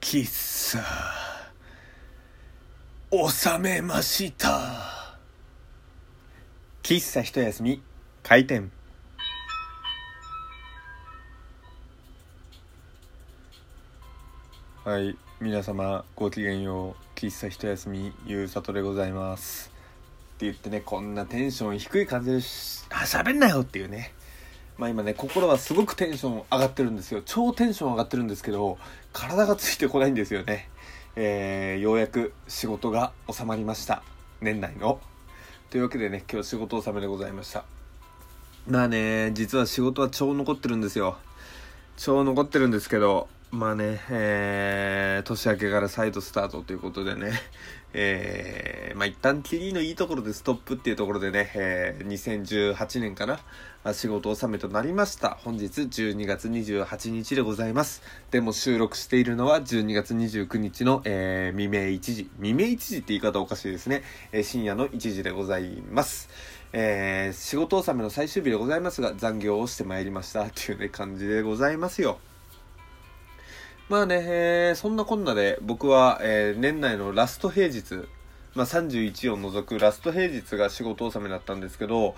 [0.00, 0.24] 喫
[0.72, 0.82] 茶
[3.12, 5.18] 収めました。
[6.82, 7.82] 喫茶一休み。
[8.22, 8.72] 開店。
[14.84, 15.16] はい。
[15.38, 16.94] 皆様ごきげんよう。
[17.14, 19.70] 喫茶一休みゆうさとでございます。
[20.36, 24.14] って言ってねこんなテンション低い感じでしあ喋んなよっていうね。
[24.80, 27.20] まあ今ね心はすごくテンション上がってるんですよ。
[27.26, 28.78] 超テンション上がってるんですけど
[29.12, 30.70] 体がついてこないんですよね。
[31.16, 34.02] えー、ようやく仕事が収まりました。
[34.40, 34.98] 年内の。
[35.68, 37.64] というわけでね今日仕事納めでございました。
[38.66, 41.18] まあね実は仕事は超残ってるんですよ。
[41.98, 47.32] 超残ってるんですけどまあね、えー、年明けから再度スタートということでね、
[47.92, 53.40] えー、まあ一旦キリのいいところでストップっていうところでね、えー、2018年かな、
[53.92, 55.30] 仕事納めとなりました。
[55.30, 58.02] 本日12月28日でございます。
[58.30, 62.30] でも収録しているのは12月29日の、えー、未明1時。
[62.36, 64.04] 未明1時って言い方おかしいですね。
[64.30, 66.28] えー、深夜の1時でございます。
[66.72, 72.20] えー、仕事納めの最終日でございますが、残業をしてまいりましたっていうね、感じでございますよ。
[73.90, 77.96] まあね、えー、そんなこんなで僕は、えー、年内のラスト平日、
[78.54, 82.14] まあ、31を除くラスト平日が仕事納めだったんですけど、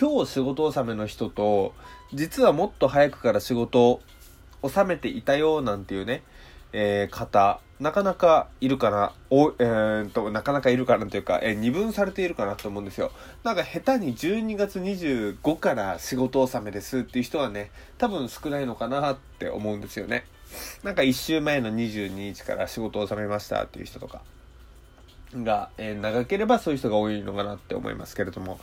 [0.00, 1.74] 今日仕事納めの人と、
[2.14, 4.00] 実はもっと早くから仕事
[4.62, 6.22] 納めていたよなんていうね、
[6.78, 13.12] えー、方、なかなかいるかな、お、えー、と、なかなかいるかなというか、えー、二分されているかなと思うんですよ。
[13.44, 20.26] なんか下手に12月25から仕事納めですっていう人はね、多分少ないのかなって思うんですよね。
[20.82, 24.20] なんか1週前の22日から仕事を収めましたっていう人とか
[25.34, 28.60] が、えー、長ければそういう人が多いのかなって思いますけれども、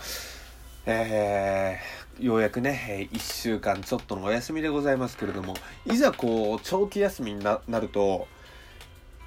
[0.86, 5.54] えー、ようやくね、1週間ちょっとのお休みでございますけれども、
[5.86, 8.28] いざこう、長期休みになると、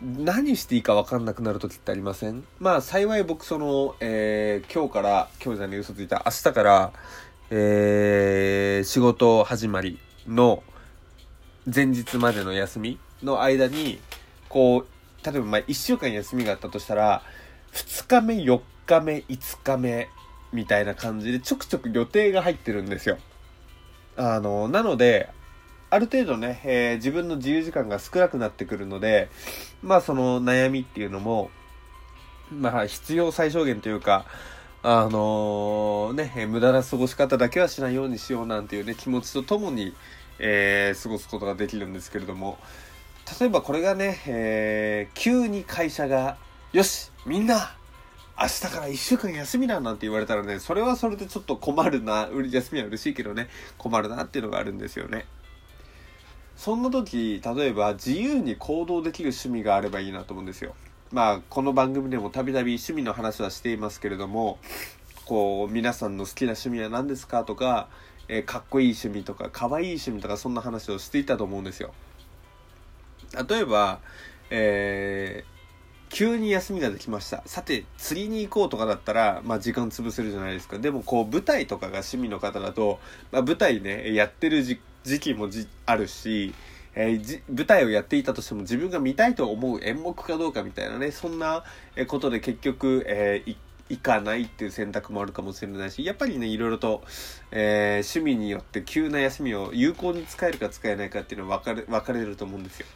[0.03, 2.45] 何していいか分かんなくなる時ってありません？
[2.59, 6.93] まあ幸い僕その、えー、今日から、今日じゃね嘘ついた、明日から、
[7.49, 10.63] えー、仕事始まりの、
[11.75, 13.99] 前日までの休みの間に、
[14.51, 14.87] こう、
[15.25, 17.23] 例えばまあ1週間休みがあったとしたら、
[17.73, 20.09] 2日目、4日目、5日目、
[20.57, 23.19] みたいな感じでちょくちょく予定が入ってるんですよ。
[24.17, 25.29] あの、なので、
[25.91, 29.29] ある程度ね、えー、自分の自由時間が少なくなってくるので、
[29.83, 31.51] まあその悩みっていうのも、
[32.51, 34.25] まあ必要最小限というか、
[34.83, 39.95] あのー、ね、無駄な過ごし方だけはしないようにしようなんていうね、気持ちとともに、
[40.39, 42.59] えー、過ごすことができるんですけれども、
[43.41, 46.37] 例えばこれがね、えー、急に会社が、
[46.73, 47.77] よしみんな
[48.39, 53.49] 明日から1週間休みだなんて言われたらね、それはそれでちょっと困るな、休みは嬉しいけどね、
[53.79, 55.27] 困るなっていうのがあるんですよね。
[56.57, 60.75] そんな時、例えば自由に行動できる趣味があればいいなと思うんですよ。
[61.13, 64.59] まあ、この番組でもたびたび趣味の話はしていますけれども、
[65.25, 67.89] こう、皆さんの好きな趣味は何ですかとか、
[68.29, 71.93] えー、かっこいい趣味とか可愛い趣味とかそんな話をしていたと思うんですよ
[73.49, 74.01] 例えば、
[74.51, 75.56] えー、
[76.09, 82.99] 急に休みができましたさて釣りに行こうとかだったら、まあ、時間潰せるじゃないですかでもこう舞台とかが趣味の方だと、
[83.33, 84.79] まあ、舞台ねやってる時
[85.21, 85.49] 期も
[85.87, 86.55] あるし
[86.99, 91.63] えー、舞台をやっていたとしても自分が見たいと思う演目かどうかみたいなねそんな
[92.09, 93.55] ことで結局、えー、
[93.89, 97.03] 行かないっていう選択もあるかもしれないし、やっぱりね、いろいろと、
[97.53, 102.87] えー、趣味によって急な休みを有効に使えるか使えないかっていうのは分かれ、分かれると思うんですよ。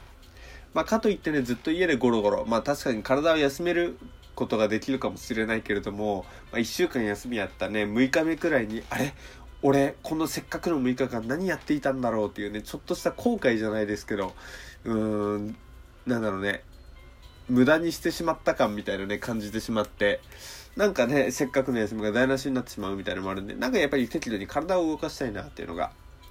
[0.72, 3.98] まあ、かといってね、ずっと家でゴロゴロ、まあ確かに体を休める
[4.34, 9.12] ことができるかもしれないけれども、まあ、1週間休みやったね、6日目くらいに、あれ？
[9.62, 14.32] 俺、このせっかくの6日間何やっていたんだろうっていうね、ちょっとした後悔じゃないですけど、
[14.84, 15.56] うーん、
[16.06, 16.62] なんだろうね、
[17.48, 20.20] 無駄にしてしまった感みたいなね、感じてしまって、
[20.76, 25.90] なんかね、せっかくの休みが台無しになってしまうみたいなのもあるんで、なんかやっぱり適度に体を動かしたいなっていうのが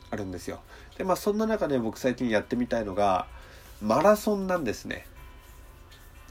[0.10, 0.62] あるんですよ。
[0.98, 3.28] で、まあそんな中で僕最近やってみたいのが、
[3.82, 5.06] マラソンなんですね。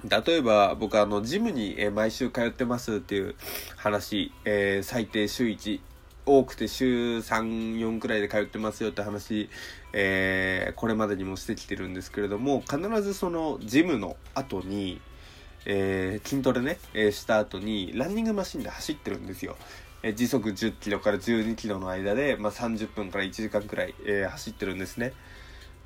[0.04, 3.34] 例えば僕あのジムに毎週通ってますっていう
[3.76, 5.80] 話、えー、最低週1
[6.24, 9.50] 多くて週34くらいで通ってますよって話、
[9.92, 15.00] えー、これまでにもしてきてるんですけれども必ずそのジムの後に
[15.70, 19.56] えー、筋トレね、え、した後にランニングマシンで走ってるんですよ。
[20.02, 25.12] え、時速10キロから12キロの間で、まあ、30分から1時間くらい、え、走ってるんですね。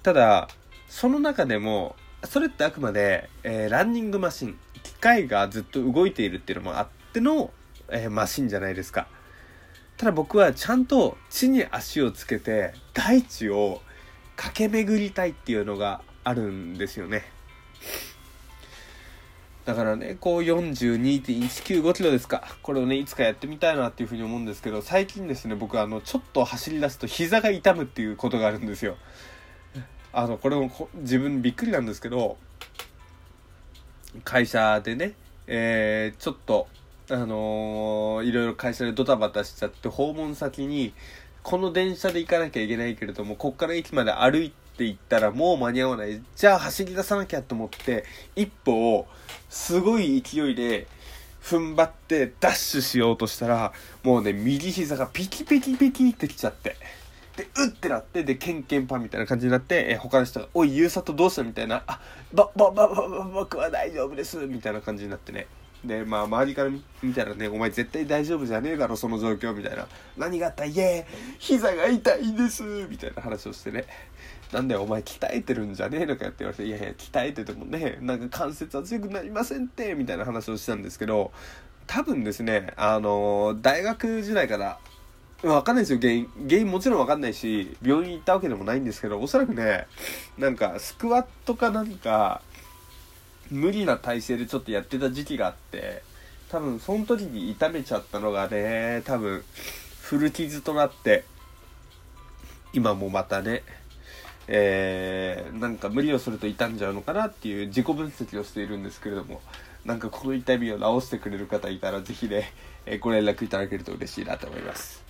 [0.04, 0.48] ただ、
[0.92, 7.50] その中でも、それってあくまで、えー、ランニングマシン、機械がずっと動いているっていうのもあっての、
[7.88, 9.08] えー、マシンじゃないですか。
[9.96, 13.80] ただ僕はちゃんと地に足をつけて大地を
[14.36, 17.24] 駆け巡りたいっていうのがあるんですよね。
[19.64, 22.44] だからね、こう42.195キロですか。
[22.62, 28.98] これをね、いつかやってみたいなっていうふうに思うんですけど、最近ですね、僕あの、ちょっと走り出すと膝が痛むっていうことがあるんですよ。
[30.12, 32.36] あの、これも自分びっくりなんですけど、
[34.24, 35.14] 会社でね、
[35.46, 36.68] えー、ちょっと、
[37.10, 40.92] あのー、いろいろ会社でドタバタしちゃって、訪問先に、
[41.42, 46.22] この電車で行かなきゃいけないけれども、こっから駅まで歩いて行ったらもう間に合わない。
[46.36, 48.04] じゃあ走り出さなきゃと思って、
[48.36, 49.06] 一歩を
[49.48, 50.86] すごい勢いで
[51.42, 53.72] 踏ん張ってダッシュしようとしたら、
[54.02, 56.76] もうね、右膝がピキピキピキってきちゃって。
[57.36, 61.42] で、うってなって、で、ケンケンパンみたいな感じになって、え他の人が、おい、ゆうさとどうした？
[61.42, 62.00] みたいな、あ、
[62.32, 65.46] ば、ば、ば、ば、ば、僕は大丈夫ですみたいな感じになってね。
[65.82, 66.70] で、まあ、周りから
[67.02, 69.86] 見たらね、お前絶対大丈夫じゃねえだろ、その状況、みたいな。
[70.16, 70.64] 何があった？
[70.66, 71.06] いえ、
[71.38, 73.86] 膝が痛いんです、みたいな話をしてね。
[74.52, 81.32] なんだよ、お前鍛えてるんじゃねえのかよって言われて、いやいや、鍛えててもね、なんか関節は強くなりませんって、みたいな話をしたんですけど、
[81.86, 84.78] 多分ですね、あの大学時代から、
[85.42, 86.28] わかんないですよ、原因。
[86.48, 89.86] 原因もちろんわかんないし、病院行ったわけでもないんですけど、おそらくね、
[90.38, 92.42] なんか、スクワットかなんか、
[93.52, 96.02] 無理な体勢でちょっとやってた時期があって
[96.48, 99.44] 多分その時に痛めちゃったのがね多分
[100.00, 101.24] 古傷となって
[102.72, 103.62] 今もまたね
[104.48, 109.40] えー、なんか無理をすると傷んじゃうのかなっていう自己分析をしているんですけれども
[109.84, 112.52] なんかこの痛みを治してくれる方いたら是非ね、
[112.86, 115.02] えご連絡いただけると嬉しいなと思います。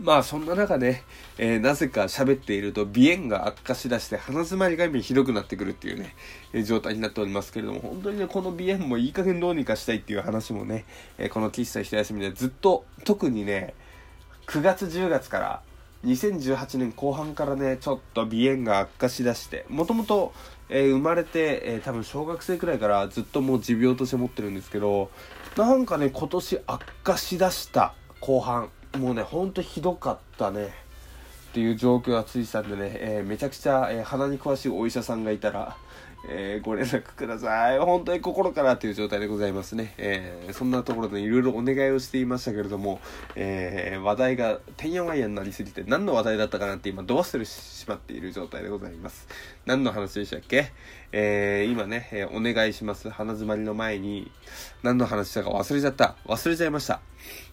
[0.00, 1.02] まあそんな中で、
[1.38, 6.16] えー、なぜか喋っていると鼻炎が悪化しだして鼻詰まりがひどくなってくるっていうね、
[6.52, 10.84] えー、状態になっておりますけれども、本当にね、この鼻炎もいい加減どうにかしたいっていう話もね、
[11.18, 13.74] えー、この喫茶一休みでずっと、特にね、
[14.46, 15.62] 9月10月から、
[16.04, 20.32] 2018年後半からね、ちょっと鼻炎が悪化しだして、もともと、
[20.68, 25.10] 生まれて、えー、多分小学生くらいからずっともう持病として持ってるんですけど、
[25.56, 30.72] なんかね、今年悪化しだした後半、もうね、ほんとひどかったね。
[31.50, 35.76] っていう状況がついてたんでね、えー、めちゃくちゃ、えー、鼻に詳しいお医者さんがいたら、
[36.26, 37.78] えー、ご連絡ください。
[37.78, 39.94] 本当に心からという状態でございますね。
[39.98, 43.00] えー、そんなところでいろいろお願いをしていましたけれども、
[43.36, 49.28] えー、話題がてんやわんやになりすぎて何の話題だったかなって今ど忘れしてしまっている状態でございます。
[49.66, 50.72] 何の話でしたっけ？
[51.12, 53.10] えー、今ね、えお願いします。
[53.10, 54.32] 鼻詰まりの前に
[54.82, 56.16] 何の話したか忘れちゃった。
[56.26, 57.00] 忘れちゃいました。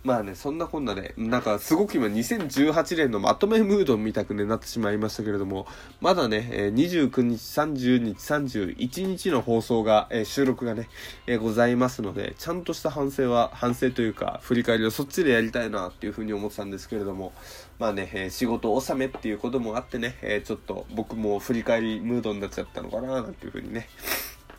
[0.04, 5.68] まあね、そんなこんなで、なんかすごく今2018年のまとめムードみたく、ね、なってしまいましたけれども、
[6.01, 10.89] まだね、え29日、30日、30日、31日の放送が、え収録がね、
[11.27, 17.33] えございますので、ちゃんとした反省は、反省というか、振り返りをそっちでやりたいなっていうふうに思ってたんですけれども、
[17.79, 23.88] まあね、え仕事納めっていうこともあってね、えちょっと僕も振り返りムードになっちゃったのかななんていうふうにね、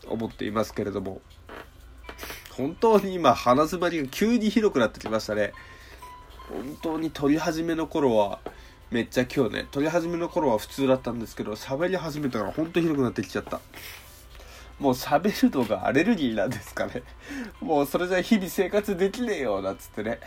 [0.07, 1.21] 思っていますけれども、
[2.51, 5.53] 本当に今鼻詰まりが急にひどくなってきましたね。
[6.49, 8.41] 本当に撮り始めの頃は
[8.93, 13.61] めっちゃ今日ね撮り始めの頃は普通だったんですけど喋り始めたから本当にひどくなってきちゃった。
[14.79, 17.03] もう喋るのがアレルギーなんですかね。
[17.61, 20.21] もうそれじゃ日々生活できねえよなっつってね。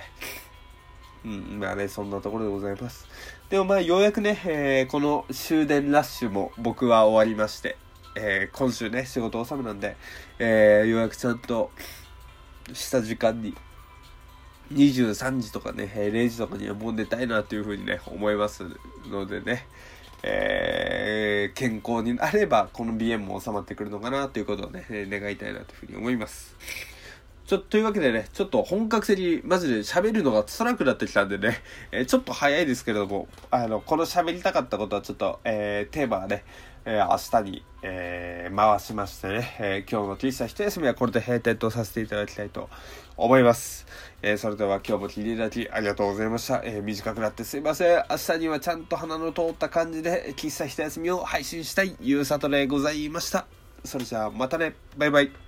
[1.26, 3.08] うんまあねそんなところでございます。
[3.50, 7.78] でもまあようやくね、えー、この終電ラッシュも僕は終わりまして
[8.16, 9.98] えー、今週ね仕事納めなんで、
[10.40, 11.70] えー、ようやくちゃんと
[12.74, 13.54] した時間に、
[14.72, 18.64] 23時とかね、0時とかにはもう寝たいなというふうにね、思います
[19.10, 19.68] のでね、
[20.24, 26.56] えー、健康になれば、この鼻炎も収まってくるのかなということをね、願いたいなというふうに思います。
[27.46, 36.44] ちょ、というわけでね、ちょっと本格的にマジで喋るのが辛くなってきたんでね、えー、ちょっと早いですけれども、あの、この喋りたかったことはちょっと、えー、テーマはね、
[36.88, 42.70] えー、明日に、えー、回しましてね、えー、今日の T シャ一休みはこれで閉店とさせていただきたいと
[43.18, 43.88] 思います。
[44.22, 46.62] え、それでは今日も聞いていただきありがとうございました。
[46.64, 48.04] え、短くなってすいません。
[48.10, 53.48] 明日にはちゃんと鼻の通った感じで、喫茶一休みを配信したいゆうさとでございました。
[53.84, 54.76] それじゃあまたね。
[54.96, 55.45] バイバイ。